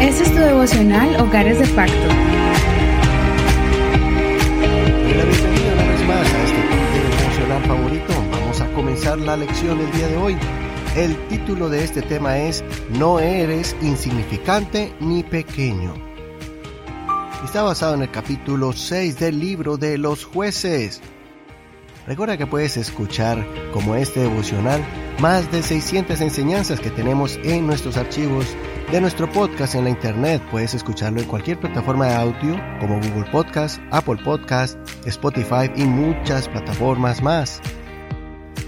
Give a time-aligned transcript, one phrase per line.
[0.00, 1.94] Este es tu devocional Hogares de Pacto.
[6.30, 8.12] este devocional favorito.
[8.30, 10.36] Vamos a comenzar la lección del día de hoy.
[10.96, 15.94] El título de este tema es No eres insignificante ni pequeño.
[17.44, 21.00] Está basado en el capítulo 6 del libro de los jueces.
[22.06, 24.84] Recuerda que puedes escuchar como este devocional
[25.20, 28.46] más de 600 enseñanzas que tenemos en nuestros archivos
[28.90, 30.42] de nuestro podcast en la internet.
[30.50, 34.76] Puedes escucharlo en cualquier plataforma de audio como Google Podcast, Apple Podcast,
[35.06, 37.60] Spotify y muchas plataformas más.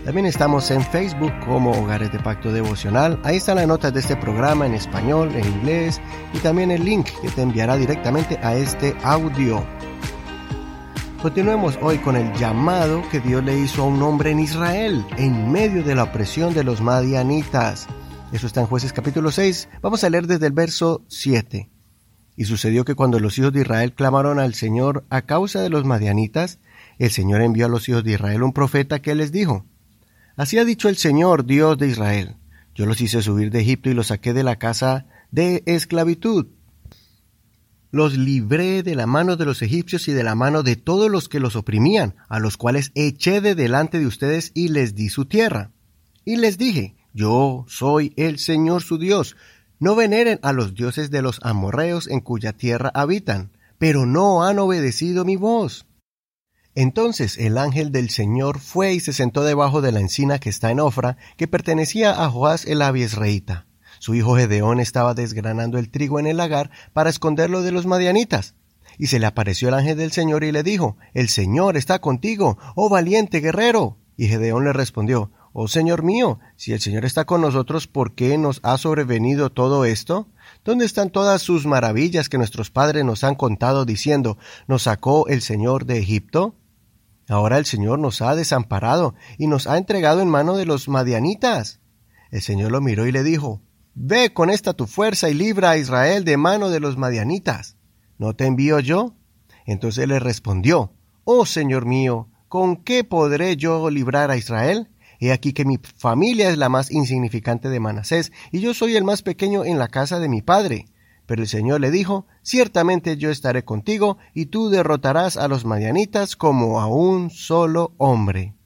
[0.04, 3.18] También estamos en Facebook como Hogares de Pacto Devocional.
[3.24, 6.00] Ahí están las notas de este programa en español, en inglés
[6.32, 9.64] y también el link que te enviará directamente a este audio.
[11.20, 15.50] Continuemos hoy con el llamado que Dios le hizo a un hombre en Israel en
[15.50, 17.88] medio de la opresión de los madianitas.
[18.32, 19.68] Eso está en jueces capítulo 6.
[19.82, 21.68] Vamos a leer desde el verso 7.
[22.34, 25.84] Y sucedió que cuando los hijos de Israel clamaron al Señor a causa de los
[25.84, 26.58] madianitas,
[26.98, 29.66] el Señor envió a los hijos de Israel un profeta que les dijo,
[30.34, 32.36] Así ha dicho el Señor, Dios de Israel,
[32.74, 36.46] yo los hice subir de Egipto y los saqué de la casa de esclavitud
[37.92, 41.28] los libré de la mano de los egipcios y de la mano de todos los
[41.28, 45.26] que los oprimían, a los cuales eché de delante de ustedes y les di su
[45.26, 45.72] tierra.
[46.24, 49.36] Y les dije, yo soy el Señor su Dios.
[49.78, 54.58] No veneren a los dioses de los amorreos en cuya tierra habitan, pero no han
[54.58, 55.86] obedecido mi voz.
[56.74, 60.70] Entonces el ángel del Señor fue y se sentó debajo de la encina que está
[60.70, 63.66] en Ofra, que pertenecía a Joás el abiesreíta.
[63.98, 68.54] Su hijo Gedeón estaba desgranando el trigo en el lagar para esconderlo de los madianitas.
[68.98, 72.58] Y se le apareció el ángel del Señor y le dijo, El Señor está contigo,
[72.74, 73.98] oh valiente guerrero.
[74.16, 78.38] Y Gedeón le respondió, Oh Señor mío, si el Señor está con nosotros, ¿por qué
[78.38, 80.28] nos ha sobrevenido todo esto?
[80.64, 85.42] ¿Dónde están todas sus maravillas que nuestros padres nos han contado diciendo, ¿nos sacó el
[85.42, 86.54] Señor de Egipto?
[87.28, 91.80] Ahora el Señor nos ha desamparado y nos ha entregado en mano de los madianitas.
[92.30, 93.60] El Señor lo miró y le dijo,
[93.94, 97.76] Ve con esta tu fuerza y libra a Israel de mano de los madianitas.
[98.16, 99.16] ¿No te envío yo?
[99.66, 100.94] Entonces le respondió,
[101.24, 104.88] Oh Señor mío, ¿con qué podré yo librar a Israel?
[105.22, 109.04] He aquí que mi familia es la más insignificante de Manasés, y yo soy el
[109.04, 110.86] más pequeño en la casa de mi padre.
[111.26, 116.34] Pero el Señor le dijo, Ciertamente yo estaré contigo, y tú derrotarás a los madianitas
[116.34, 118.56] como a un solo hombre.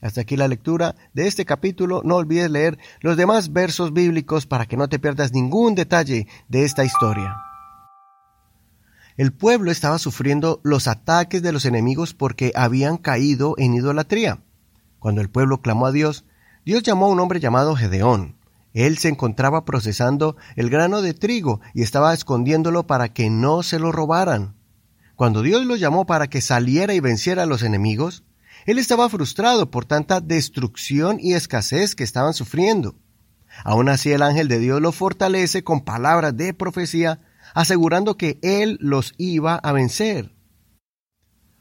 [0.00, 2.02] Hasta aquí la lectura de este capítulo.
[2.04, 6.64] No olvides leer los demás versos bíblicos para que no te pierdas ningún detalle de
[6.64, 7.36] esta historia.
[9.16, 14.43] El pueblo estaba sufriendo los ataques de los enemigos porque habían caído en idolatría.
[15.04, 16.24] Cuando el pueblo clamó a Dios,
[16.64, 18.38] Dios llamó a un hombre llamado Gedeón.
[18.72, 23.78] Él se encontraba procesando el grano de trigo y estaba escondiéndolo para que no se
[23.78, 24.54] lo robaran.
[25.14, 28.24] Cuando Dios lo llamó para que saliera y venciera a los enemigos,
[28.64, 32.94] él estaba frustrado por tanta destrucción y escasez que estaban sufriendo.
[33.62, 37.20] Aún así el ángel de Dios lo fortalece con palabras de profecía,
[37.52, 40.33] asegurando que él los iba a vencer.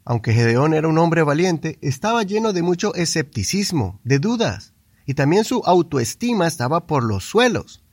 [0.05, 4.73] Aunque Gedeón era un hombre valiente, estaba lleno de mucho escepticismo, de dudas,
[5.05, 7.83] y también su autoestima estaba por los suelos.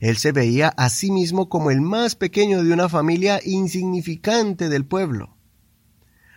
[0.00, 4.84] Él se veía a sí mismo como el más pequeño de una familia insignificante del
[4.84, 5.36] pueblo.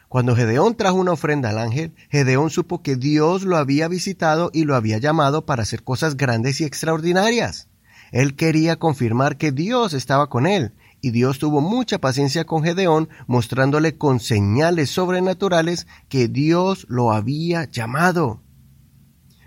[0.10, 4.66] Cuando Gedeón trajo una ofrenda al ángel, Gedeón supo que Dios lo había visitado y
[4.66, 7.70] lo había llamado para hacer cosas grandes y extraordinarias.
[8.12, 13.10] Él quería confirmar que Dios estaba con él, y Dios tuvo mucha paciencia con Gedeón,
[13.28, 18.42] mostrándole con señales sobrenaturales que Dios lo había llamado.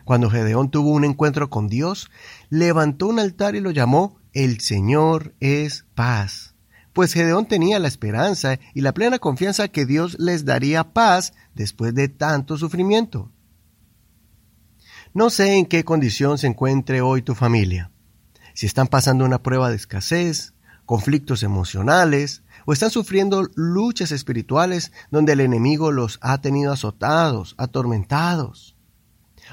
[0.04, 2.10] Cuando Gedeón tuvo un encuentro con Dios,
[2.50, 6.54] levantó un altar y lo llamó El Señor es paz
[6.94, 11.92] pues Gedeón tenía la esperanza y la plena confianza que Dios les daría paz después
[11.92, 13.32] de tanto sufrimiento.
[15.12, 17.90] No sé en qué condición se encuentre hoy tu familia,
[18.54, 20.53] si están pasando una prueba de escasez,
[20.86, 28.76] conflictos emocionales, o están sufriendo luchas espirituales donde el enemigo los ha tenido azotados, atormentados.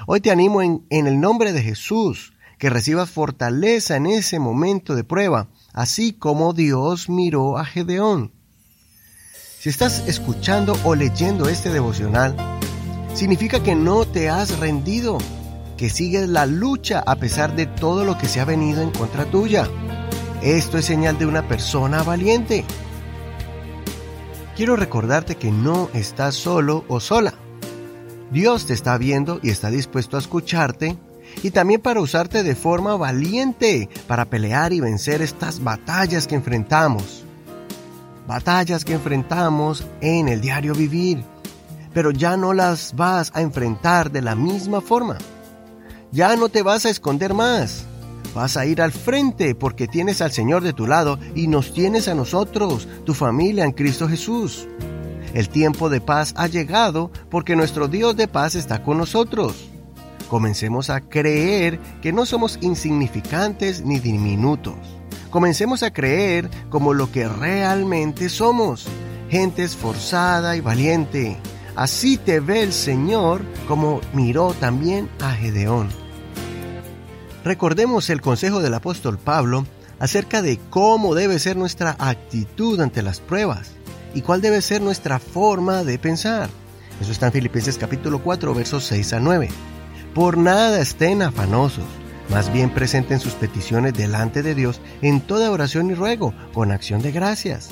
[0.06, 5.04] Hoy te animo en, el nombre de Jesús que recibas fortaleza en ese momento de
[5.04, 8.32] prueba así como Dios miró a Gedeón.
[9.58, 12.34] Si estás escuchando o leyendo este devocional,
[13.14, 15.18] significa que no te has rendido,
[15.76, 19.24] que sigues la lucha a pesar de todo lo que se ha venido en contra
[19.26, 19.68] tuya.
[20.42, 22.64] Esto es señal de una persona valiente.
[24.56, 27.34] Quiero recordarte que no estás solo o sola.
[28.32, 30.98] Dios te está viendo y está dispuesto a escucharte
[31.44, 37.22] y también para usarte de forma valiente para pelear y vencer estas batallas que enfrentamos.
[38.26, 41.22] Batallas que enfrentamos en el diario vivir,
[41.94, 45.18] pero ya no las vas a enfrentar de la misma forma.
[46.10, 47.86] Ya no te vas a esconder más.
[48.34, 52.08] Vas a ir al frente porque tienes al Señor de tu lado y nos tienes
[52.08, 54.66] a nosotros, tu familia en Cristo Jesús.
[55.34, 59.68] El tiempo de paz ha llegado porque nuestro Dios de paz está con nosotros.
[60.28, 64.76] Comencemos a creer que no somos insignificantes ni diminutos.
[65.30, 68.86] Comencemos a creer como lo que realmente somos,
[69.28, 71.36] gente esforzada y valiente.
[71.76, 76.01] Así te ve el Señor como miró también a Gedeón.
[77.44, 79.66] Recordemos el consejo del apóstol Pablo
[79.98, 83.72] acerca de cómo debe ser nuestra actitud ante las pruebas
[84.14, 86.48] y cuál debe ser nuestra forma de pensar.
[87.00, 89.48] Eso está en Filipenses capítulo 4 versos 6 a 9.
[90.14, 91.84] Por nada estén afanosos,
[92.30, 97.02] más bien presenten sus peticiones delante de Dios en toda oración y ruego, con acción
[97.02, 97.70] de gracias.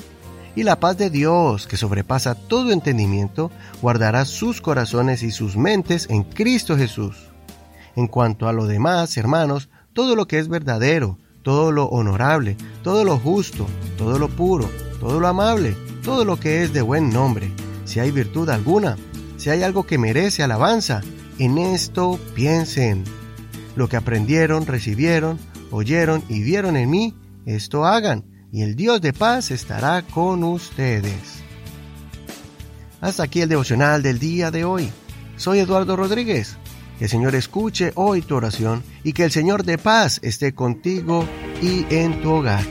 [0.53, 3.51] Y la paz de Dios, que sobrepasa todo entendimiento,
[3.81, 7.30] guardará sus corazones y sus mentes en Cristo Jesús.
[7.95, 13.03] En cuanto a lo demás, hermanos, todo lo que es verdadero, todo lo honorable, todo
[13.03, 13.67] lo justo,
[13.97, 17.51] todo lo puro, todo lo amable, todo lo que es de buen nombre,
[17.85, 18.97] si hay virtud alguna,
[19.37, 21.01] si hay algo que merece alabanza,
[21.39, 23.03] en esto piensen.
[23.75, 25.39] Lo que aprendieron, recibieron,
[25.71, 27.15] oyeron y vieron en mí,
[27.45, 31.41] esto hagan, y el Dios de paz estará con ustedes.
[32.99, 34.91] Hasta aquí el devocional del día de hoy.
[35.37, 36.57] Soy Eduardo Rodríguez.
[37.01, 41.25] Que el Señor escuche hoy tu oración y que el Señor de paz esté contigo
[41.59, 42.63] y en tu hogar.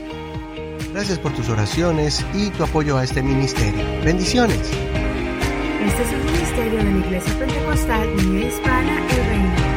[0.93, 3.85] Gracias por tus oraciones y tu apoyo a este ministerio.
[4.05, 4.57] Bendiciones.
[4.57, 9.70] Este es un ministerio de la Iglesia Pentecostal Unida Hispana